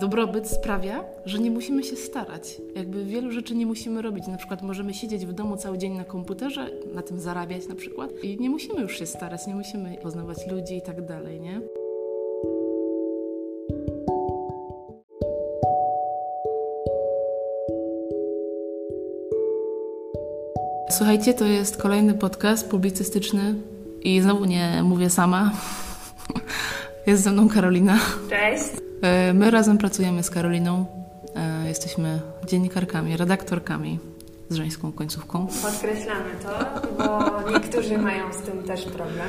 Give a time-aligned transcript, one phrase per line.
[0.00, 2.60] dobrobyt sprawia, że nie musimy się starać.
[2.74, 4.26] Jakby wielu rzeczy nie musimy robić.
[4.26, 8.10] Na przykład możemy siedzieć w domu cały dzień na komputerze, na tym zarabiać na przykład
[8.22, 11.60] i nie musimy już się starać, nie musimy poznawać ludzi i tak dalej, nie?
[20.90, 23.54] Słuchajcie, to jest kolejny podcast publicystyczny
[24.02, 25.52] i znowu nie mówię sama.
[27.06, 27.98] Jest ze mną Karolina.
[28.30, 28.77] Cześć.
[29.02, 30.86] E, my razem pracujemy z Karoliną.
[31.36, 33.98] E, jesteśmy dziennikarkami, redaktorkami
[34.48, 35.46] z żeńską końcówką.
[35.62, 39.28] Podkreślamy to, bo niektórzy mają z tym też problem.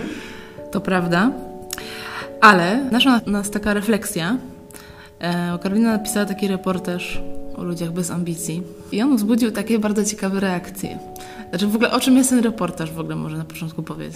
[0.71, 1.31] To prawda.
[2.41, 4.37] Ale nasza nas taka refleksja.
[5.19, 7.21] E, Karolina napisała taki reportaż
[7.55, 10.99] o ludziach bez ambicji i on wzbudził takie bardzo ciekawe reakcje.
[11.49, 14.15] Znaczy w ogóle o czym jest ten reportaż w ogóle może na początku powiedz.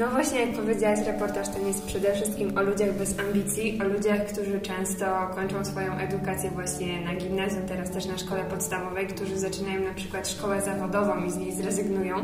[0.00, 4.26] No właśnie, jak powiedziałaś, reportaż ten jest przede wszystkim o ludziach bez ambicji, o ludziach,
[4.26, 9.84] którzy często kończą swoją edukację właśnie na gimnazjum, teraz też na szkole podstawowej, którzy zaczynają
[9.84, 12.16] na przykład szkołę zawodową i z niej zrezygnują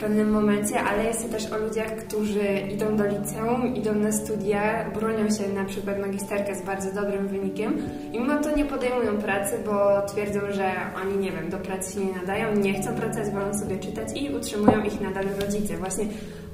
[0.00, 4.90] pewnym momencie, ale jest to też o ludziach, którzy idą do liceum, idą na studia,
[4.94, 7.76] bronią się na przykład magisterkę z bardzo dobrym wynikiem
[8.12, 12.00] i mimo to nie podejmują pracy, bo twierdzą, że oni, nie wiem, do pracy się
[12.04, 15.76] nie nadają, nie chcą pracować, wolą sobie czytać i utrzymują ich nadal rodzice.
[15.76, 16.04] Właśnie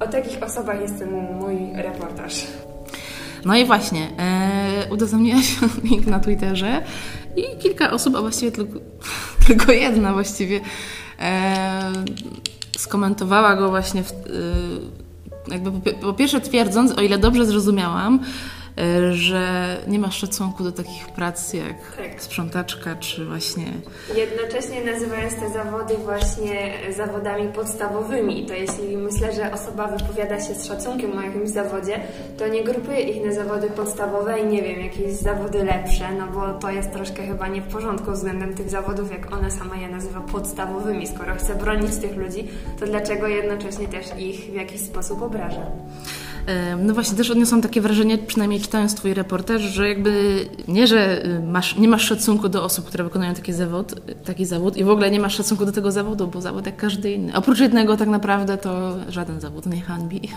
[0.00, 2.46] o takich osobach jest ten mój reportaż.
[3.44, 5.56] No i właśnie, e, udostępniłaś
[5.90, 6.82] link na Twitterze
[7.36, 8.80] i kilka osób, a właściwie tylko,
[9.46, 10.60] tylko jedna właściwie,
[11.20, 11.92] e,
[12.76, 14.14] skomentowała go właśnie, w, e,
[15.52, 18.20] jakby po, po pierwsze twierdząc, o ile dobrze zrozumiałam,
[19.12, 22.22] że nie masz szacunku do takich prac jak tak.
[22.22, 23.64] sprzątaczka, czy właśnie...
[24.16, 30.66] Jednocześnie nazywając te zawody właśnie zawodami podstawowymi, to jeśli myślę, że osoba wypowiada się z
[30.66, 32.00] szacunkiem o jakimś zawodzie,
[32.38, 36.58] to nie grupuje ich na zawody podstawowe i nie wiem, jakieś zawody lepsze, no bo
[36.58, 40.20] to jest troszkę chyba nie w porządku względem tych zawodów, jak ona sama je nazywa
[40.20, 41.06] podstawowymi.
[41.06, 42.48] Skoro chce bronić tych ludzi,
[42.80, 45.66] to dlaczego jednocześnie też ich w jakiś sposób obraża?
[46.82, 51.40] No właśnie, też odniosłam takie wrażenie, przynajmniej czytając Twój reportaż, że jakby nie, że y,
[51.40, 55.10] masz, nie masz szacunku do osób, które wykonują taki zawód, taki zawód i w ogóle
[55.10, 57.34] nie masz szacunku do tego zawodu, bo zawód jak każdy inny.
[57.34, 60.20] Oprócz jednego tak naprawdę to żaden zawód nie hańbi.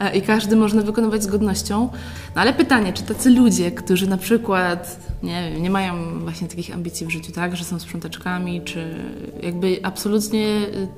[0.00, 1.88] E, i każdy można wykonywać z godnością.
[2.36, 7.06] No ale pytanie, czy tacy ludzie, którzy na przykład nie, nie mają właśnie takich ambicji
[7.06, 8.94] w życiu, tak, że są sprzątaczkami, czy
[9.42, 10.88] jakby absolutnie y,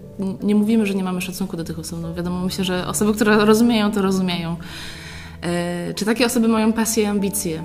[0.43, 2.03] nie mówimy, że nie mamy szacunku do tych osób.
[2.03, 4.57] No wiadomo, myślę, że osoby, które rozumieją, to rozumieją.
[5.43, 7.63] E, czy takie osoby mają pasję i ambicje?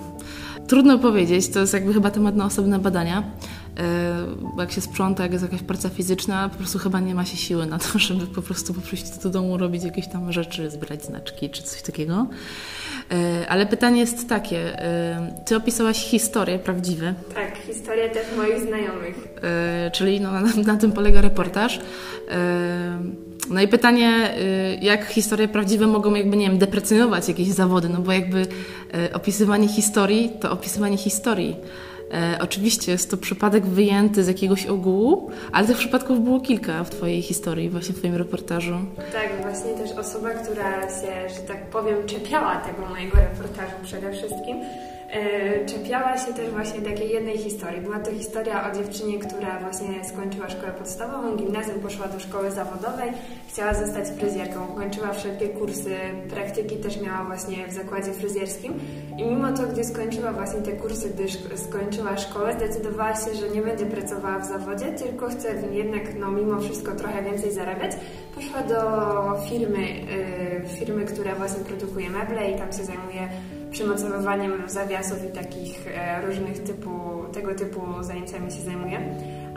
[0.68, 3.24] Trudno powiedzieć, to jest jakby chyba temat na osobne badania.
[4.56, 7.38] Bo jak się sprząta, jak jest jakaś praca fizyczna, po prostu chyba nie ma się
[7.38, 11.50] siły na to, żeby po prostu przyjść do domu, robić jakieś tam rzeczy, zbierać znaczki
[11.50, 12.28] czy coś takiego.
[13.12, 17.14] E, ale pytanie jest takie, e, ty opisałaś historie prawdziwe.
[17.36, 19.16] Tak, historie też moich znajomych.
[19.44, 21.80] E, czyli no, na, na tym polega reportaż.
[23.50, 24.36] No i pytanie,
[24.82, 28.48] jak historie prawdziwe mogą jakby, nie wiem, deprecjonować jakieś zawody, no bo jakby
[29.14, 31.56] opisywanie historii to opisywanie historii.
[32.16, 36.90] E, oczywiście jest to przypadek wyjęty z jakiegoś ogółu, ale tych przypadków było kilka w
[36.90, 38.76] Twojej historii, właśnie w Twoim reportażu.
[38.96, 44.58] Tak, właśnie też osoba, która się, że tak powiem, czepiała tego mojego reportażu przede wszystkim,
[45.66, 47.82] czepiała się też właśnie takiej jednej historii.
[47.82, 53.12] Była to historia o dziewczynie, która właśnie skończyła szkołę podstawową, gimnazjum, poszła do szkoły zawodowej,
[53.48, 55.96] chciała zostać fryzjerką, kończyła wszelkie kursy,
[56.30, 58.74] praktyki też miała właśnie w zakładzie fryzjerskim
[59.18, 63.62] i mimo to, gdy skończyła właśnie te kursy, gdy skończyła szkołę, zdecydowała się, że nie
[63.62, 67.92] będzie pracowała w zawodzie, tylko chce jednak no, mimo wszystko trochę więcej zarabiać.
[68.36, 68.82] Poszła do
[69.50, 73.30] firmy, yy, firmy, która właśnie produkuje meble i tam się zajmuje
[73.76, 79.00] przymocowywaniem zawiasów i takich e, różnych typu, tego typu zajęciami się zajmuję.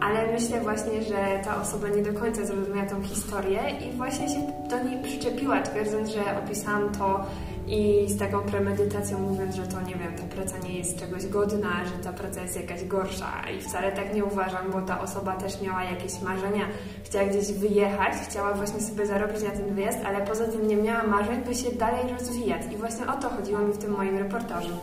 [0.00, 4.52] Ale myślę właśnie, że ta osoba nie do końca zrozumiała tą historię i właśnie się
[4.70, 7.26] do niej przyczepiła, twierdząc, że opisałam to
[7.68, 11.84] i z taką premedytacją mówiąc, że to nie wiem, ta praca nie jest czegoś godna,
[11.84, 13.32] że ta praca jest jakaś gorsza.
[13.58, 16.64] I wcale tak nie uważam, bo ta osoba też miała jakieś marzenia,
[17.04, 21.02] chciała gdzieś wyjechać, chciała właśnie sobie zarobić na ten wyjazd, ale poza tym nie miała
[21.02, 22.62] marzeń, by się dalej rozwijać.
[22.72, 24.74] I właśnie o to chodziło mi w tym moim reportażu.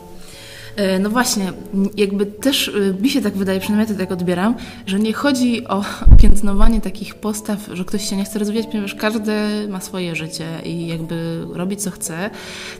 [0.76, 1.52] E, no właśnie,
[1.96, 4.54] jakby też e, mi się tak wydaje, przynajmniej to tak odbieram,
[4.86, 5.84] że nie chodzi o
[6.22, 9.32] piętnowanie takich postaw, że ktoś się nie chce rozwijać, ponieważ każdy
[9.68, 12.30] ma swoje życie i jakby robi co chce,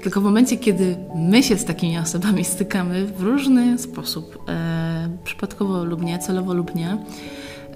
[0.02, 5.84] tylko w momencie, kiedy my się z takimi osobami stykamy w różny sposób, e, przypadkowo
[5.84, 6.98] lub nie, celowo lub nie,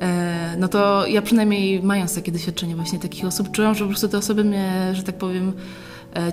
[0.01, 4.09] e, no to ja przynajmniej mając takie doświadczenie właśnie takich osób, czułam, że po prostu
[4.09, 5.53] te osoby mnie, że tak powiem,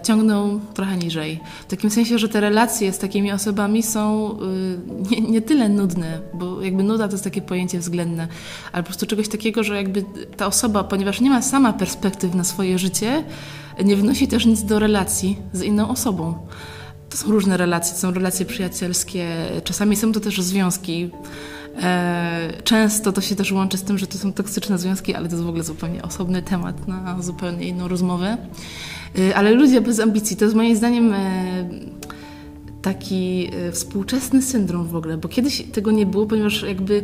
[0.04, 1.40] ciągną trochę niżej.
[1.62, 6.20] W takim sensie, że te relacje z takimi osobami są y, nie, nie, tyle nudne,
[6.34, 8.28] bo jakby nuda to jest takie pojęcie względne,
[8.72, 10.04] ale po prostu czegoś takiego, że jakby
[10.38, 13.24] ta osoba, ponieważ nie ma sama perspektyw na swoje życie,
[13.84, 16.34] nie wnosi też nic do relacji z inną osobą.
[17.10, 19.28] To są różne relacje, to są relacje przyjacielskie,
[19.64, 21.10] czasami są to też związki.
[21.84, 25.36] E, często to się też łączy z tym, że to są toksyczne związki, ale to
[25.36, 28.38] jest w ogóle zupełnie osobny temat na zupełnie inną rozmowę.
[29.20, 31.18] E, ale ludzie bez ambicji to jest moim zdaniem e,
[32.82, 37.04] taki współczesny syndrom w ogóle, bo kiedyś tego nie było, ponieważ jakby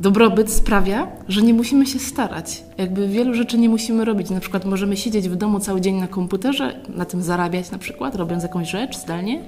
[0.00, 2.64] dobrobyt sprawia, że nie musimy się starać.
[2.78, 4.30] Jakby wielu rzeczy nie musimy robić.
[4.30, 8.14] Na przykład możemy siedzieć w domu cały dzień na komputerze, na tym zarabiać na przykład,
[8.14, 9.42] robiąc jakąś rzecz zdalnie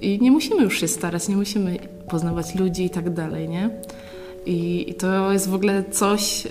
[0.00, 1.76] I nie musimy już się starać, nie musimy
[2.08, 3.70] poznawać ludzi i tak dalej, nie?
[4.46, 6.48] I to jest w ogóle coś.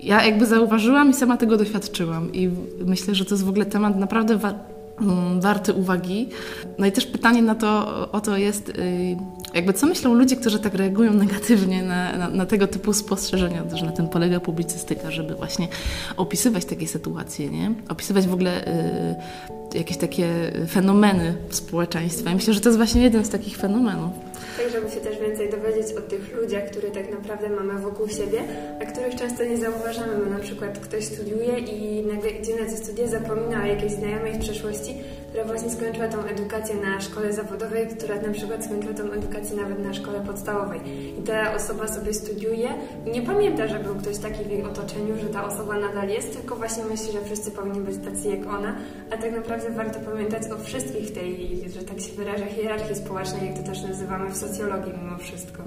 [0.00, 2.32] Ja jakby zauważyłam i sama tego doświadczyłam.
[2.32, 2.50] I
[2.86, 4.54] myślę, że to jest w ogóle temat naprawdę wa
[5.00, 6.28] mm, warty uwagi.
[6.78, 9.16] No i też pytanie na to, o to jest, y,
[9.54, 13.86] jakby co myślą ludzie, którzy tak reagują negatywnie na, na, na tego typu spostrzeżenia, że
[13.86, 15.68] na tym polega publicystyka, żeby właśnie
[16.16, 17.74] opisywać takie sytuacje, nie?
[17.88, 18.68] Opisywać w ogóle
[19.74, 22.30] y, jakieś takie fenomeny społeczeństwa.
[22.30, 24.12] I myślę, że to jest właśnie jeden z takich fenomenów.
[24.56, 28.40] Tak, żeby się też więcej dowiedzieć o tych ludziach, które tak naprawdę mamy wokół siebie,
[28.82, 30.24] a których często nie zauważamy.
[30.24, 34.32] Bo na przykład ktoś studiuje i nagle idzie na te studia, zapomina o jakiejś znajomej
[34.32, 34.94] w przeszłości,
[35.36, 39.84] która właśnie skończyła tą edukację na szkole zawodowej, która na przykład skończyła tą edukację nawet
[39.84, 40.80] na szkole podstawowej.
[41.18, 42.68] I ta osoba sobie studiuje
[43.06, 46.32] i nie pamięta, że był ktoś taki w jej otoczeniu, że ta osoba nadal jest,
[46.32, 48.76] tylko właśnie myśli, że wszyscy powinni być tacy jak ona,
[49.10, 53.58] a tak naprawdę warto pamiętać o wszystkich tej, że tak się wyraża, hierarchii społecznej, jak
[53.58, 55.62] to też nazywamy w socjologii mimo wszystko.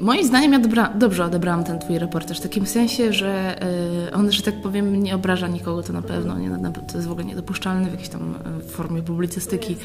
[0.00, 3.62] Moim zdaniem ja dobra, dobrze odebrałam ten twój reportaż, w takim sensie, że
[4.08, 6.50] y, on, że tak powiem, nie obraża nikogo, to na pewno, nie,
[6.92, 9.76] to jest w ogóle niedopuszczalne w jakiejś tam y, formie publicystyki.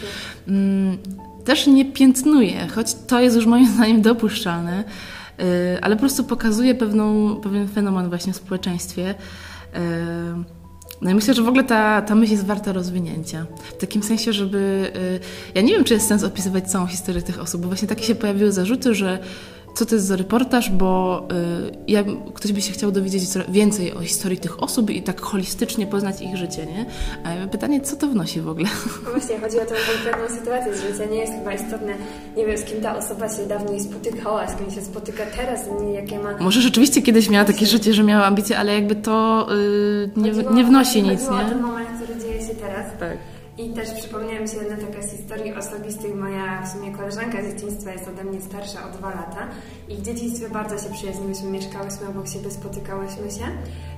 [0.48, 0.98] Mm,
[1.46, 4.84] też nie piętnuje, choć to jest już moim zdaniem dopuszczalne,
[5.40, 5.44] y,
[5.82, 9.16] ale po prostu pokazuje pewną, pewien fenomen właśnie w społeczeństwie.
[11.02, 13.46] No i myślę, że w ogóle ta, ta myśl jest warta rozwinięcia.
[13.64, 14.92] W takim sensie, żeby.
[15.56, 18.16] Ja nie wiem, czy jest sens opisywać całą historię tych osób, bo właśnie takie się
[18.16, 19.20] pojawiły zarzuty, że
[19.78, 21.24] co to jest za reportaż, bo
[21.68, 22.04] y, ja,
[22.34, 26.38] ktoś by się chciał dowiedzieć więcej o historii tych osób i tak holistycznie poznać ich
[26.38, 26.86] życie, nie?
[27.24, 28.68] A pytanie, co to wnosi w ogóle?
[29.06, 31.06] No właśnie, chodzi o tą konkretną sytuację z życia.
[31.12, 31.94] Nie jest chyba istotne,
[32.38, 35.94] nie wiem, z kim ta osoba się dawniej spotykała, z kim się spotyka teraz, nie
[35.94, 36.38] jakie ma...
[36.40, 40.64] Może rzeczywiście kiedyś miała takie życie, że miała ambicje, ale jakby to y, nie, nie
[40.64, 41.38] wnosi nic, nie?
[41.38, 42.86] o ten moment, który dzieje się teraz.
[43.00, 43.18] Tak.
[43.58, 46.16] I też przypomniała mi się jedna taka z historii osobistych.
[46.16, 49.48] Moja w sumie koleżanka z dzieciństwa jest ode mnie starsza o dwa lata
[49.90, 53.46] i w dzieciństwie bardzo się przyjaźniłyśmy, mieszkałyśmy obok siebie, spotykałyśmy się.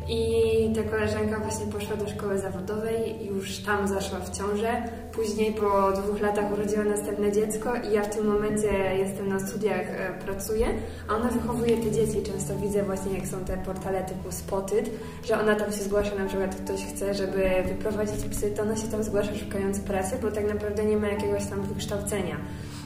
[0.09, 4.83] I ta koleżanka właśnie poszła do szkoły zawodowej, już tam zaszła w ciążę.
[5.11, 8.67] Później po dwóch latach urodziła następne dziecko i ja w tym momencie
[8.97, 10.67] jestem na studiach, e, pracuję,
[11.07, 12.23] a ona wychowuje te dzieci.
[12.23, 14.89] Często widzę właśnie, jak są te portale typu Spotted,
[15.25, 18.87] że ona tam się zgłasza, na przykład ktoś chce, żeby wyprowadzić psy, to ona się
[18.87, 22.35] tam zgłasza szukając pracy, bo tak naprawdę nie ma jakiegoś tam wykształcenia.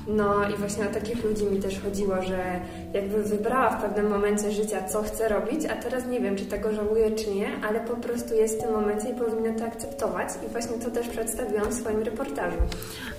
[0.07, 2.59] No i właśnie o takich ludzi mi też chodziło, że
[2.93, 6.73] jakby wybrała w pewnym momencie życia, co chce robić, a teraz nie wiem, czy tego
[6.73, 10.51] żałuje, czy nie, ale po prostu jest w tym momencie i powinna to akceptować i
[10.51, 12.57] właśnie to też przedstawiłam w swoim reportażu.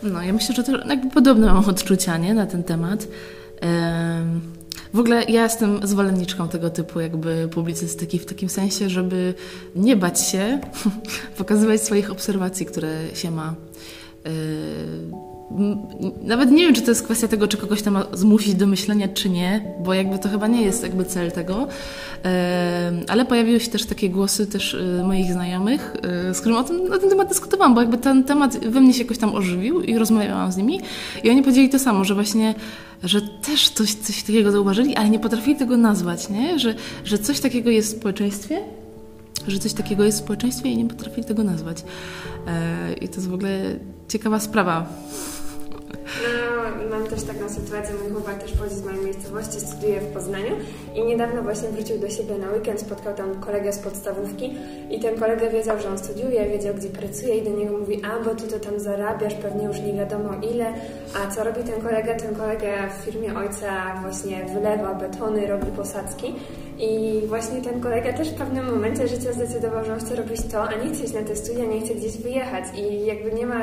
[0.03, 3.07] No, ja myślę, że to jakby podobne mam odczucia, nie, na ten temat.
[4.95, 9.35] W ogóle ja jestem zwolenniczką tego typu jakby publicystyki w takim sensie, żeby
[9.77, 10.61] nie bać się
[11.39, 13.55] pokazywać swoich obserwacji, które się ma
[16.23, 19.31] nawet nie wiem, czy to jest kwestia tego, czy kogoś tam zmusić do myślenia, czy
[19.31, 21.69] nie, bo jakby to chyba nie jest jakby cel tego.
[23.09, 25.97] Ale pojawiły się też takie głosy też y, moich znajomych,
[26.31, 28.95] y, z którymi o tym, na ten temat dyskutowałam, bo jakby ten temat we mnie
[28.95, 30.81] się jakoś tam ożywił i rozmawiałam z nimi
[31.25, 32.55] i oni powiedzieli to samo, że właśnie,
[33.03, 36.59] że też coś, coś takiego zauważyli, ale nie potrafili tego nazwać, nie?
[36.59, 36.75] Że,
[37.05, 38.61] że coś takiego jest w społeczeństwie,
[39.49, 41.85] że coś takiego jest w społeczeństwie i nie potrafili tego nazwać.
[42.47, 43.61] E, I to jest w ogóle
[44.09, 44.87] ciekawa sprawa.
[46.23, 50.57] No, mam też taką sytuację, mój chłopak też pochodzi z mojej miejscowości, studiuje w Poznaniu
[50.95, 54.55] i niedawno właśnie wrócił do siebie na weekend, spotkał tam kolegę z podstawówki
[54.91, 58.25] i ten kolega wiedział, że on studiuje, wiedział gdzie pracuje i do niego mówi, a
[58.25, 60.67] bo ty to tam zarabiasz, pewnie już nie wiadomo ile,
[61.15, 62.15] a co robi ten kolega?
[62.15, 66.35] Ten kolega w firmie ojca właśnie wylewa betony, robi posadzki
[66.79, 70.63] i właśnie ten kolega też w pewnym momencie życia zdecydował, że on chce robić to,
[70.63, 72.65] a nie chce iść na te studia, nie chce gdzieś wyjechać.
[72.79, 73.63] I jakby nie ma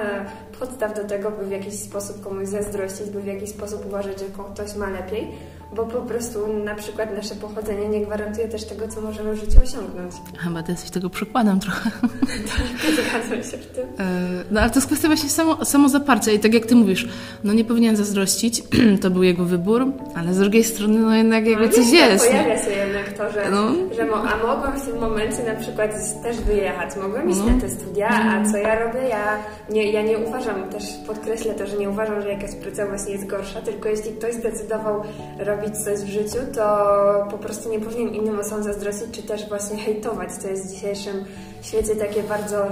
[0.60, 4.26] podstaw do tego, by w jakiś sposób komuś zazdrościć, by w jakiś sposób uważać, że
[4.54, 5.28] ktoś ma lepiej,
[5.76, 9.60] bo po prostu na przykład nasze pochodzenie nie gwarantuje też tego, co możemy w życiu
[9.64, 10.14] osiągnąć.
[10.38, 11.92] Chyba ty jesteś tego przykładem trochę.
[12.02, 13.84] tak, zgadzam się w tym.
[14.00, 17.08] E, no ale to jest kwestia właśnie samo, samozaparcia i tak jak ty mówisz,
[17.44, 18.64] no nie powinien zazdrościć,
[19.02, 19.86] to był jego wybór,
[20.16, 22.28] ale z drugiej strony no jednak jakby no, coś jest.
[22.28, 23.72] Pojawia się jednak to, że, no.
[23.96, 25.92] że mo a mogłam w tym momencie na przykład
[26.24, 27.46] też wyjechać, mogłam iść no.
[27.46, 29.00] na te studia, a co ja robię?
[29.10, 29.38] Ja
[29.70, 33.28] nie, ja nie uważam, też podkreślę to, że nie uważam, że jakaś praca właśnie jest
[33.28, 35.04] gorsza, tylko jeśli ktoś zdecydował
[35.40, 39.78] robić coś w życiu, to po prostu nie powinien innym osobom zazdrościć, czy też właśnie
[39.78, 41.26] hejtować, co jest w dzisiejszym
[41.62, 42.68] świecie takie bardzo,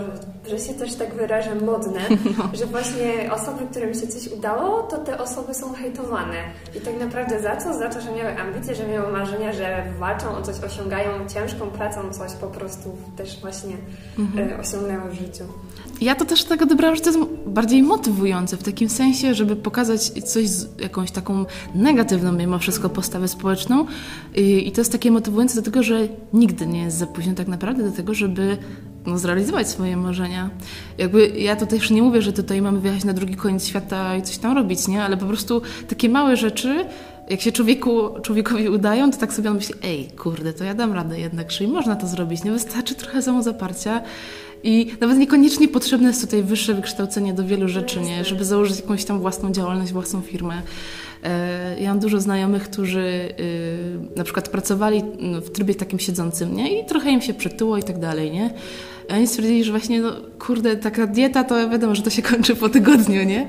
[0.50, 2.00] że się też tak wyrażę, modne,
[2.38, 2.50] no.
[2.53, 6.44] że właśnie osoby, którym się coś udało, to te osoby są hejtowane.
[6.77, 7.79] I tak naprawdę za co?
[7.79, 12.13] Za to, że miały ambicje, że miały marzenia, że walczą o coś, osiągają ciężką pracą
[12.13, 13.75] coś po prostu też właśnie
[14.20, 14.50] mhm.
[14.50, 15.44] E, osiągnęły w życiu.
[16.01, 20.01] Ja to też tak odebrałam, że to jest bardziej motywujące w takim sensie, żeby pokazać
[20.01, 23.86] coś z jakąś taką negatywną mimo wszystko postawę społeczną
[24.36, 27.84] i to jest takie motywujące do tego, że nigdy nie jest za późno tak naprawdę
[27.84, 28.58] do tego, żeby
[29.06, 30.50] no, zrealizować swoje marzenia.
[30.98, 34.22] Jakby ja tutaj już nie mówię, że tutaj mamy wyjechać na drugi koniec świata i
[34.22, 35.03] coś tam robić, nie?
[35.03, 36.86] Ale po prostu takie małe rzeczy,
[37.29, 40.94] jak się człowieku, człowiekowi udają, to tak sobie on myśli, ej, kurde, to ja dam
[40.94, 42.51] radę jednak, czyli można to zrobić, nie?
[42.51, 44.01] Wystarczy trochę samozaparcia
[44.63, 48.25] i nawet niekoniecznie potrzebne jest tutaj wyższe wykształcenie do wielu rzeczy, nie?
[48.25, 50.62] Żeby założyć jakąś tam własną działalność, własną firmę.
[51.24, 55.04] E, ja mam dużo znajomych, którzy y, na przykład pracowali
[55.42, 56.82] w trybie takim siedzącym, nie?
[56.82, 58.54] I trochę im się przytyło i tak dalej, nie?
[59.10, 62.56] A oni stwierdzili, że właśnie, no kurde, taka dieta to wiadomo, że to się kończy
[62.56, 63.48] po tygodniu, nie?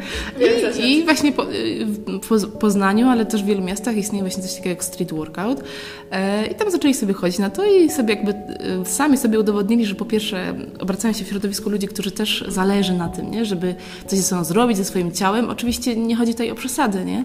[0.85, 1.87] I, i właśnie po, y,
[2.23, 5.65] w Poznaniu, ale też w wielu miastach istnieje właśnie coś takiego jak street workout.
[6.11, 8.37] E, I tam zaczęli sobie chodzić na to i sobie jakby y,
[8.85, 13.09] sami sobie udowodnili, że po pierwsze obracają się w środowisku ludzi, którzy też zależy na
[13.09, 13.45] tym, nie?
[13.45, 13.75] Żeby
[14.07, 15.50] coś ze sobą zrobić, ze swoim ciałem.
[15.50, 17.25] Oczywiście nie chodzi tutaj o przesady, nie?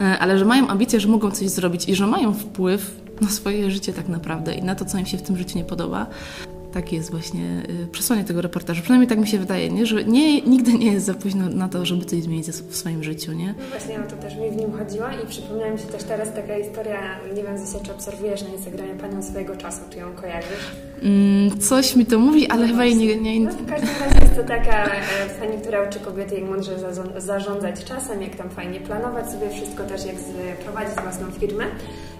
[0.00, 3.70] E, ale że mają ambicje, że mogą coś zrobić i że mają wpływ na swoje
[3.70, 6.06] życie tak naprawdę i na to, co im się w tym życiu nie podoba.
[6.74, 8.82] Takie jest właśnie y, przesłanie tego reportażu.
[8.82, 9.86] Przynajmniej tak mi się wydaje, nie?
[9.86, 13.32] że nie, nigdy nie jest za późno na to, żeby coś zmienić w swoim życiu.
[13.32, 13.54] Nie?
[13.58, 16.34] No właśnie o to też mi w nim chodziło i przypomniała mi się też teraz
[16.34, 20.70] taka historia, nie wiem Zysia, czy obserwujesz na Instagramie Panią swojego czasu, czy ją kojarzysz?
[21.02, 23.16] Mm, coś mi to mówi, ale no chyba jej nie...
[23.16, 23.40] nie...
[23.40, 25.00] No, w każdym razie jest to taka e,
[25.40, 26.76] pani, która uczy kobiety, jak mądrze
[27.16, 30.16] zarządzać czasem, jak tam fajnie planować sobie wszystko, też jak
[30.64, 31.64] prowadzić własną firmę.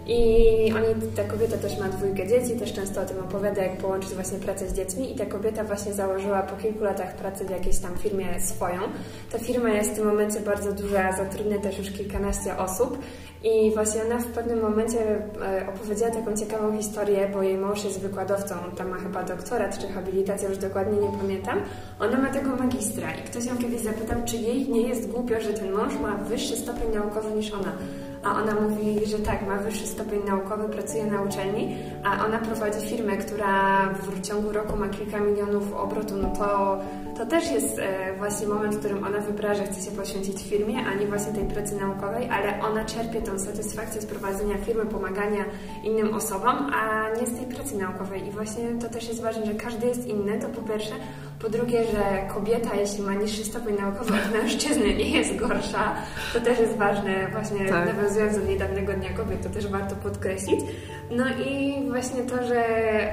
[0.07, 4.11] I oni, ta kobieta też ma dwójkę dzieci, też często o tym opowiada, jak połączyć
[4.11, 7.79] właśnie pracę z dziećmi i ta kobieta właśnie założyła po kilku latach pracy w jakiejś
[7.79, 8.81] tam firmie swoją.
[9.33, 12.99] Ta firma jest w tym momencie bardzo duża, zatrudnia też już kilkanaście osób
[13.45, 14.99] i właśnie ona w pewnym momencie
[15.43, 19.89] e, opowiedziała taką ciekawą historię, bo jej mąż jest wykładowcą, tam ma chyba doktorat czy
[19.89, 21.61] habilitację, już dokładnie nie pamiętam.
[22.01, 25.53] Ona ma tego magistra i ktoś ją kiedyś zapytał, czy jej nie jest głupio, że
[25.53, 27.73] ten mąż ma wyższy stopień naukowy niż ona.
[28.25, 32.87] A ona mówi, że tak, ma wyższy stopień naukowy, pracuje na uczelni, a ona prowadzi
[32.87, 36.79] firmę, która w ciągu roku ma kilka milionów obrotu, no to,
[37.19, 40.87] to też jest e, właśnie moment, w którym ona wybrała, że chce się poświęcić firmie,
[40.87, 45.45] a nie właśnie tej pracy naukowej, ale ona czerpie tą satysfakcję z prowadzenia firmy, pomagania
[45.83, 48.27] innym osobom, a nie z tej pracy naukowej.
[48.29, 50.95] I właśnie to też jest ważne, że każdy jest inny, to po pierwsze.
[51.45, 55.95] Po drugie, że kobieta, jeśli ma niższy stopień naukowy od mężczyzny, nie jest gorsza.
[56.33, 57.95] To też jest ważne, właśnie tak.
[57.97, 60.61] nawiązując do niedawnego Dnia Kobiet, to też warto podkreślić.
[61.11, 62.65] No i właśnie to, że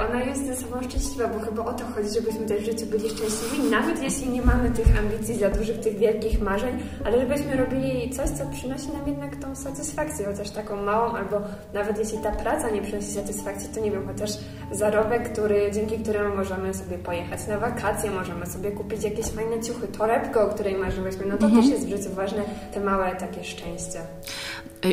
[0.10, 3.10] ona jest ze sobą szczęśliwa, bo chyba o to chodzi, żebyśmy też w życiu byli
[3.10, 8.10] szczęśliwi, nawet jeśli nie mamy tych ambicji za dużych, tych wielkich marzeń, ale żebyśmy robili
[8.10, 11.41] coś, co przynosi nam jednak tą satysfakcję, chociaż taką małą, albo
[11.74, 14.29] nawet jeśli ta praca nie przynosi satysfakcji, to nie wiem, chociaż
[14.71, 19.88] zarobek, który, dzięki któremu możemy sobie pojechać na wakacje, możemy sobie kupić jakieś fajne ciuchy,
[19.88, 21.62] torebkę, o której marzyłyśmy, no to mhm.
[21.62, 22.43] też jest w życiu ważne,
[22.74, 24.00] te małe takie szczęścia.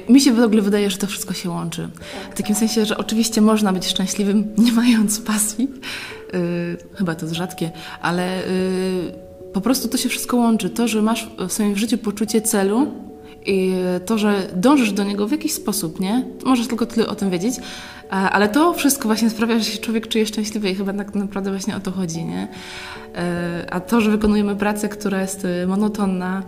[0.09, 1.89] Mi się w ogóle wydaje, że to wszystko się łączy.
[1.95, 2.59] Tak, w takim tak.
[2.59, 5.69] sensie, że oczywiście można być szczęśliwym nie mając pasji.
[6.33, 7.71] Yy, chyba to jest rzadkie,
[8.03, 10.71] ale yy, po prostu to się wszystko łączy.
[10.71, 12.87] To, że masz w swoim życiu poczucie celu
[13.47, 13.73] i
[14.07, 16.25] to, że dążysz do niego w jakiś sposób, nie?
[16.45, 17.55] Możesz tylko tyle o tym wiedzieć,
[18.11, 21.77] ale to wszystko właśnie sprawia, że się człowiek czuje szczęśliwy i chyba tak naprawdę właśnie
[21.77, 22.49] o to chodzi, nie?
[23.15, 26.43] E, a to, że wykonujemy pracę, która jest monotonna,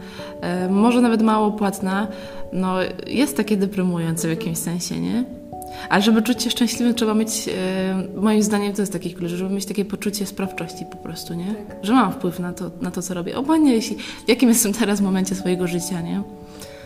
[0.70, 2.06] może nawet mało płatna,
[2.52, 5.39] no jest takie deprymujące w jakimś sensie, nie?
[5.88, 7.48] Ale żeby czuć się szczęśliwym, trzeba mieć,
[8.16, 11.54] moim zdaniem to jest taki klucz, żeby mieć takie poczucie sprawczości po prostu, nie?
[11.68, 11.76] Tak.
[11.82, 13.36] Że mam wpływ na to, na to, co robię.
[13.36, 16.22] Obojętnie, jeśli, w jakim jestem teraz momencie swojego życia, nie?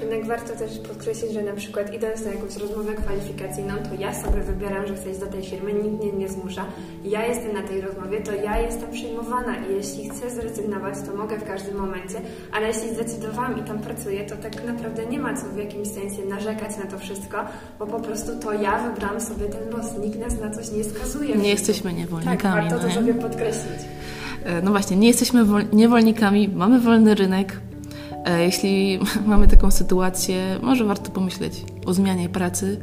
[0.05, 4.41] Jednak warto też podkreślić, że na przykład idąc na jakąś rozmowę kwalifikacyjną, to ja sobie
[4.41, 6.65] wybieram, że chcę iść do tej firmy, nikt mnie nie zmusza.
[7.05, 11.39] Ja jestem na tej rozmowie, to ja jestem przyjmowana i jeśli chcę zrezygnować, to mogę
[11.39, 12.19] w każdym momencie,
[12.53, 16.25] ale jeśli zdecydowałam i tam pracuję, to tak naprawdę nie ma co w jakimś sensie
[16.29, 17.37] narzekać na to wszystko,
[17.79, 19.99] bo po prostu to ja wybrałam sobie ten los.
[20.05, 21.37] Nikt nas na coś nie skazuje.
[21.37, 22.39] Nie jesteśmy niewolnikami.
[22.39, 22.95] Tak, warto no to nie?
[22.95, 23.81] sobie podkreślić.
[24.45, 27.61] E, No właśnie, nie jesteśmy wol- niewolnikami, mamy wolny rynek.
[28.25, 32.81] E, Jeśli mamy taką sytuację, może warto pomyśleć o zmianie pracy.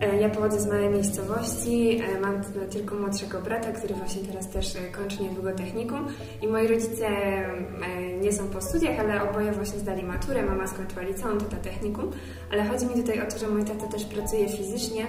[0.00, 2.34] E, Ja pochodzę z małej miejscowości, e, mam
[2.70, 6.06] tylko młodszego brata, który właśnie teraz też kończy niedługo technikum.
[6.42, 7.06] I moi rodzice
[8.22, 12.10] nie są po studiach, ale oboje właśnie zdali maturę, mama skończyła liceum, tata technikum,
[12.52, 15.06] ale chodzi mi tutaj o to, że mój tata też pracuje fizycznie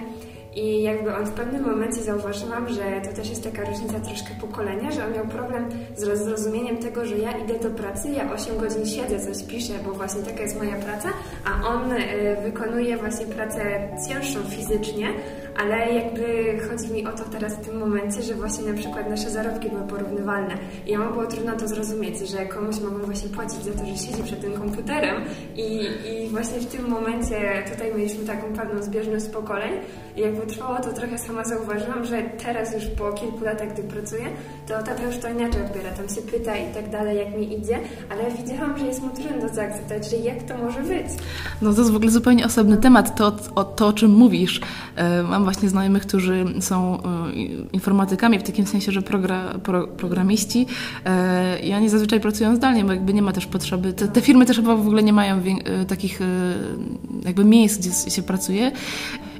[0.54, 4.90] i jakby on w pewnym momencie zauważyłam, że to też jest taka różnica troszkę pokolenia,
[4.90, 8.58] że on miał problem z roz- zrozumieniem tego, że ja idę do pracy, ja 8
[8.58, 11.08] godzin siedzę, coś piszę, bo właśnie taka jest moja praca,
[11.44, 11.96] a on y,
[12.44, 13.60] wykonuje właśnie pracę
[14.08, 15.08] cięższą fizycznie,
[15.56, 19.30] ale jakby chodzi mi o to teraz w tym momencie, że właśnie na przykład nasze
[19.30, 20.54] zarobki były porównywalne
[20.86, 24.22] i jemu było trudno to zrozumieć, że komuś mogą właśnie płacić za to, że siedzi
[24.22, 25.16] przed tym komputerem
[25.56, 29.72] i, i właśnie w tym momencie tutaj mieliśmy taką pewną zbieżność pokoleń
[30.16, 34.24] i jakby trwało to trochę sama zauważyłam, że teraz już po kilku latach, gdy pracuję,
[34.68, 37.78] to tata już to inaczej odbiera, tam się pyta i tak dalej, jak mi idzie,
[38.10, 41.06] ale widziałam, że jest mu trudno zaakceptować, że jak to może być.
[41.62, 44.60] No to jest w ogóle zupełnie osobny temat, to, o, to o czym mówisz.
[44.96, 47.32] E, Mam właśnie znajomych, którzy są e,
[47.72, 50.66] informatykami, w takim sensie, że progra, pro, programiści
[51.04, 53.92] e, i oni zazwyczaj pracują zdalnie, bo jakby nie ma też potrzeby.
[53.92, 56.24] Te, te firmy też chyba w ogóle nie mają e, takich e,
[57.24, 58.72] jakby miejsc, gdzie się pracuje.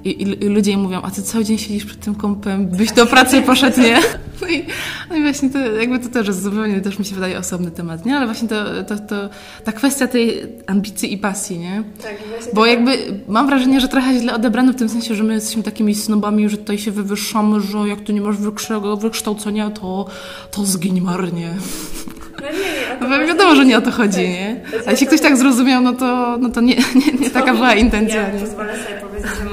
[0.04, 2.92] I, i, I ludzie im mówią, a ty cały dzień siedzisz przed tym kompem, byś
[2.92, 3.98] do pracy poszedł, nie?
[4.42, 4.64] No i,
[5.10, 8.06] no i właśnie to, jakby to też jest zupełnie, też mi się wydaje osobny temat,
[8.06, 8.16] nie?
[8.16, 9.28] Ale właśnie to, to, to
[9.64, 11.82] ta kwestia tej ambicji i pasji, nie?
[12.02, 15.34] Tak, właśnie Bo jakby mam wrażenie, że trochę źle odebrane w tym sensie, że my
[15.34, 20.06] jesteśmy takimi snobami, że tutaj się wywyższamy, że jak tu nie masz wykształcenia, wykształcenia to,
[20.50, 21.54] to zgiń marnie.
[22.40, 23.94] No nie, nie, No wiadomo, że nie o to tak.
[23.94, 24.60] chodzi, nie?
[24.70, 27.74] Zresztą- A jeśli ktoś tak zrozumiał, no to, no to nie, nie, nie taka była
[27.74, 28.40] intencja, Ja nie?
[28.40, 29.50] pozwolę sobie powiedzieć, że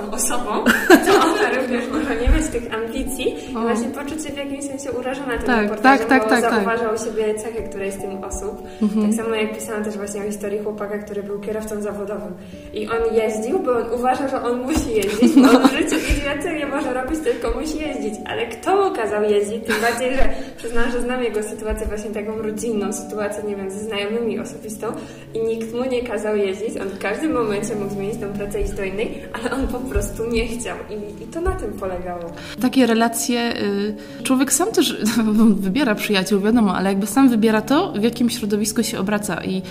[0.00, 2.05] może być problem z tą osobą,
[2.50, 3.60] tych ambicji i O.
[3.60, 6.52] właśnie poczuć się w jakimś sensie urażona tym Tak, reportażem, tak, tak, bo tak, tak.
[6.54, 8.62] zauważał u siebie cechy którejś z tych osób.
[9.06, 12.32] Tak samo jak pisałam też właśnie o historii chłopaka, który był kierowcą zawodowym
[12.74, 16.24] i on jeździł, bo on uważa, że on musi jeździć, bo on w życiu nic
[16.24, 18.14] więcej nie może robić, tylko musi jeździć.
[18.26, 19.64] Ale kto mu kazał jeździć?
[19.66, 23.78] Tym bardziej, że przyznam, że znam jego sytuację właśnie taką rodzinną, sytuację, nie wiem, ze
[23.78, 24.86] znajomymi osobistą
[25.34, 26.76] i nikt mu nie kazał jeździć.
[26.80, 29.78] On w każdym momencie mógł zmienić tą pracę i iść do innej, ale on po
[29.78, 32.32] prostu nie chciał i, i to na tym polegało.
[32.60, 34.96] Takie relacje, y, człowiek sam też
[35.66, 39.62] wybiera przyjaciół, wiadomo, ale jakby sam wybiera to, w jakim środowisku się obraca i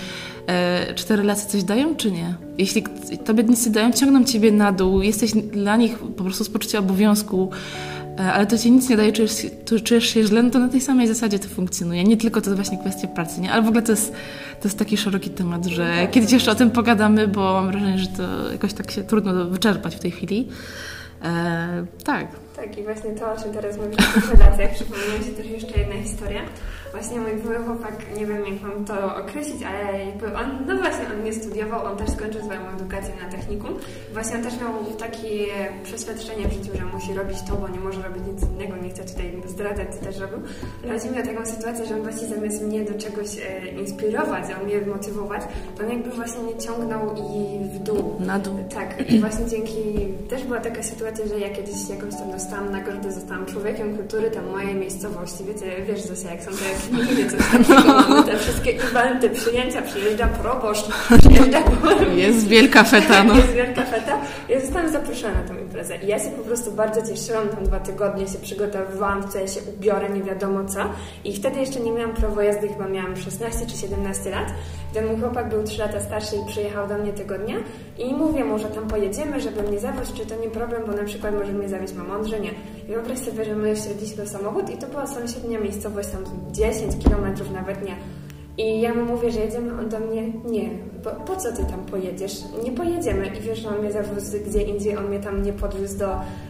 [0.46, 2.34] e, czy te relacje coś dają, czy nie.
[2.58, 2.84] Jeśli
[3.24, 6.78] tobie nic nie dają, ciągną ciebie na dół, jesteś dla nich po prostu z poczucia
[6.78, 7.50] obowiązku,
[8.18, 9.46] e, ale to ci nic nie daje, czujesz,
[9.84, 12.04] czujesz się źle, no to na tej samej zasadzie to funkcjonuje.
[12.04, 13.52] Nie tylko to właśnie kwestia pracy, nie?
[13.52, 14.12] Ale w ogóle to jest,
[14.60, 18.06] to jest taki szeroki temat, że kiedyś jeszcze o tym pogadamy, bo mam wrażenie, że
[18.06, 20.48] to jakoś tak się trudno wyczerpać w tej chwili.
[21.22, 22.45] E, tak.
[22.56, 25.46] Tak, i właśnie to, o czym teraz mówisz o tych relacjach, przypomina mi się też
[25.46, 26.40] jeszcze jedna historia.
[26.92, 31.04] Właśnie mój były chłopak, nie wiem jak mam to określić, ale jakby on, no właśnie,
[31.14, 33.74] on nie studiował, on też skończył swoją edukację na technikum.
[34.12, 35.46] Właśnie on też miał takie
[35.84, 39.04] przeświadczenie w życiu, że musi robić to, bo nie może robić nic innego, nie chcę
[39.04, 40.38] tutaj zdradzać, co też robił.
[40.84, 44.44] Ale chodzi mi o taką sytuację, że on właśnie zamiast mnie do czegoś e, inspirować,
[44.56, 45.42] a mnie motywować,
[45.76, 48.16] to on jakby właśnie mnie ciągnął i w dół.
[48.20, 48.54] Na dół.
[48.74, 49.74] Tak, i właśnie dzięki
[50.28, 54.50] też była taka sytuacja, że ja kiedyś jakąś tam dostałam nagrodę, zostałam człowiekiem kultury tam
[54.50, 55.44] mojej miejscowości.
[55.44, 60.26] Wiecie, wiesz Zosia, jak są te filmy, coś takiego, mamy te wszystkie eventy, przyjęcia, przyjeżdża
[60.26, 60.84] proboszcz,
[61.20, 61.62] przyjeżdża
[62.16, 63.36] Jest wielka feta, no.
[63.36, 64.20] jest wielka feta.
[64.48, 67.80] Ja zostałam zaproszona na tą imprezę i ja się po prostu bardzo cieszyłam, tam dwa
[67.80, 70.80] tygodnie się przygotowywałam, w co ja się ubiorę, nie wiadomo co.
[71.24, 74.46] I wtedy jeszcze nie miałam prawo jazdy, chyba miałam 16 czy 17 lat.
[74.96, 77.56] Ten mój chłopak był 3 lata starszy i przyjechał do mnie tego dnia
[77.98, 81.04] i mówię mu, że tam pojedziemy, żeby mnie zawieźć, czy to nie problem, bo na
[81.04, 82.50] przykład może mnie zawieźć mama Mądrze, nie.
[82.88, 87.52] I wyobraź sobie, że my śledziliśmy samochód i to była sąsiednia miejscowość, tam 10 kilometrów
[87.52, 87.96] nawet nie.
[88.58, 90.70] I ja mu mówię, że jedziemy, on do mnie, nie,
[91.06, 92.32] bo, po co ty tam pojedziesz?
[92.64, 93.26] Nie pojedziemy.
[93.26, 96.08] I wiesz, że on mnie zawiózł gdzie indziej, on mnie tam nie podwiózł do,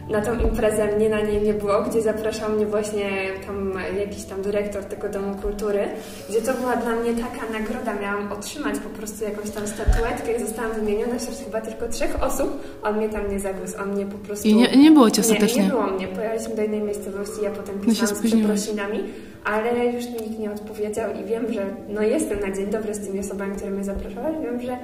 [0.09, 3.09] na tą imprezę, mnie na niej nie było, gdzie zapraszał mnie właśnie
[3.47, 5.87] tam jakiś tam dyrektor tego Domu Kultury,
[6.29, 10.39] gdzie to była dla mnie taka nagroda, miałam otrzymać po prostu jakąś tam statuetkę i
[10.39, 14.17] zostałam wymieniona wśród chyba tylko trzech osób, on mnie tam nie zawiózł, on mnie po
[14.17, 14.47] prostu...
[14.47, 15.63] I nie, nie było cię Nie, ostatecznie.
[15.63, 16.07] nie było mnie.
[16.07, 19.03] Pojechaliśmy do innej miejscowości, ja potem No pisałam z przeprosinami,
[19.43, 22.99] ale już mi nikt nie odpowiedział i wiem, że no jestem na dzień dobry z
[23.07, 24.35] tymi osobami, które mnie zapraszały.
[24.47, 24.77] Wiem, że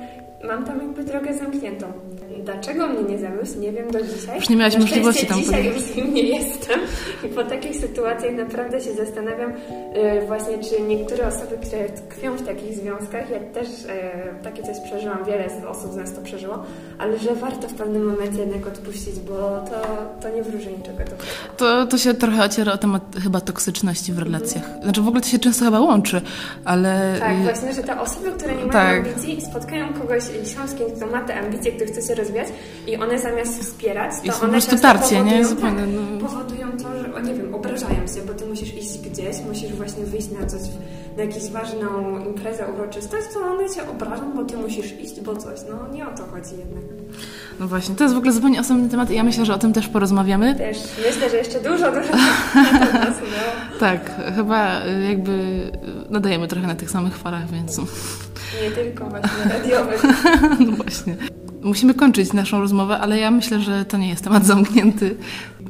[0.44, 1.88] mam tam jakby drogę zamkniętą.
[2.44, 4.36] Dlaczego mnie nie zawiózł, nie wiem do dzisiaj.
[4.36, 5.82] Już nie miałaś możliwości tam dzisiaj podjechać.
[5.82, 6.80] już z nim nie jestem
[7.24, 9.54] i po takich sytuacjach naprawdę się zastanawiam
[9.94, 14.80] e, właśnie, czy niektóre osoby, które tkwią w takich związkach, ja też e, takie coś
[14.80, 16.64] przeżyłam, wiele osób z nas to przeżyło,
[16.98, 19.34] ale że warto w pewnym momencie jednak odpuścić, bo
[19.70, 19.82] to,
[20.22, 21.12] to nie wróży niczego dobrego.
[21.58, 24.64] To, to się trochę ociera o temat chyba toksyczności w relacjach.
[24.84, 26.22] Znaczy w ogóle to się często chyba łączy,
[26.66, 27.16] ale...
[27.20, 28.98] Tak, właśnie, że te osoby, które nie mają Tak.
[28.98, 32.48] ambicji, spotkają kogoś i są z kimś, kto ma te ambicje, który chce się rozwijać
[32.88, 35.22] i one zamiast wspierać, to są po one prostu tarcie, nie?
[35.22, 35.90] powodują, Zupełnie, tak,
[36.22, 36.28] no.
[36.28, 40.04] powodują to, że, o nie wiem, obrażają się, bo ty musisz iść gdzieś, musisz właśnie
[40.06, 40.62] wyjść na coś,
[41.18, 45.60] na jakąś ważną imprezę, uroczystość, to one się obrażą, bo ty musisz iść, bo coś.
[45.70, 46.84] No nie o to chodzi jednak.
[47.60, 49.74] No właśnie, to jest w ogóle zupełnie osobny temat i ja myślę, że o tym
[49.74, 50.56] też porozmawiamy.
[50.56, 52.14] Też myślę, że jeszcze dużo, dużo
[53.06, 53.80] nas udało.
[53.80, 55.72] Tak, chyba y, jakby
[56.10, 57.78] nadajemy trochę na tych samych falach, więc
[58.64, 60.04] Nie tylko właśnie radiowych.
[60.66, 61.16] no właśnie.
[61.64, 65.16] Musimy kończyć naszą rozmowę, ale ja myślę, że to nie jest temat zamknięty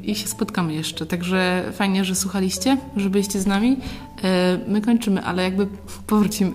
[0.04, 1.06] i się spotkamy jeszcze.
[1.06, 3.78] Także fajnie, że słuchaliście, że byliście z nami.
[4.24, 5.68] E, My kończymy, ale jakby
[6.08, 6.52] powrócimy.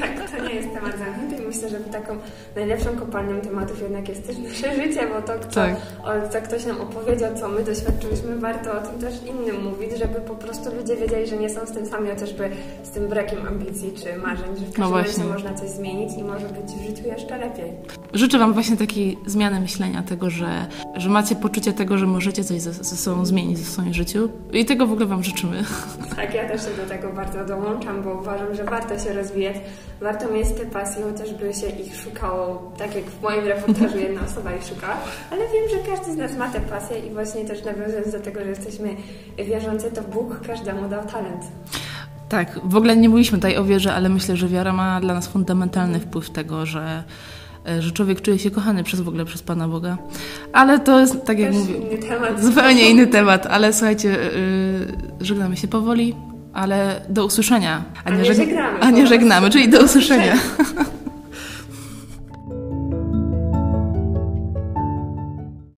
[0.00, 2.18] tak, to nie jest temat zamknięty i myślę, że taką
[2.58, 5.76] najlepszą kopalnią tematów jednak jest też nasze życie, bo to, co, Tak.
[6.04, 10.20] o, co ktoś nam opowiedział, co my doświadczyliśmy, warto o tym też innym mówić, żeby
[10.20, 12.50] po prostu ludzie wiedzieli, że nie są z tym sami, chociażby
[12.82, 15.24] z tym brakiem ambicji czy marzeń, że w każdym No właśnie.
[15.24, 17.72] można coś zmienić i może być w życiu jeszcze lepiej.
[18.12, 20.66] Życzę Wam właśnie takiej zmiany myślenia, tego, że,
[20.96, 24.64] że macie poczucie tego, że możecie coś ze, ze sobą zmienić w swoim życiu i
[24.64, 25.64] tego w ogóle Wam życzymy.
[26.18, 29.56] Tak, ja też się do tego bardzo dołączam, bo uważam, że warto się rozwijać,
[30.00, 34.52] warto mieć te pasje, chociażby się ich szukało, tak jak w moim reportażu jedna osoba
[34.52, 34.96] ich szukała,
[35.30, 38.40] ale wiem, że każdy z nas ma te pasje i właśnie też nawiązując do tego,
[38.40, 38.96] że jesteśmy
[39.36, 41.44] wierzący, to Bóg każdemu dał talent.
[42.28, 45.28] Tak, w ogóle nie mówiliśmy tutaj o wierze, ale myślę, że wiara ma dla nas
[45.28, 47.04] fundamentalny wpływ tego, że,
[47.80, 49.98] że człowiek czuje się kochany przez w ogóle przez Pana Boga.
[50.52, 52.42] Ale to jest, tak jak Też mówię, inny temat.
[52.44, 56.14] zupełnie inny temat, ale słuchajcie, yy, żegnamy się powoli,
[56.52, 57.84] ale do usłyszenia.
[58.04, 60.34] A nie żegnamy, A nie żegnamy, czyli do usłyszenia.